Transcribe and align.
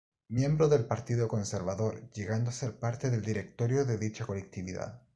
Miembro 0.29 0.67
del 0.67 0.87
Partido 0.87 1.27
Conservador, 1.27 2.09
llegando 2.13 2.49
a 2.49 2.53
ser 2.53 2.79
parte 2.79 3.11
del 3.11 3.21
directorio 3.21 3.85
de 3.85 3.99
dicha 3.99 4.25
colectividad. 4.25 4.99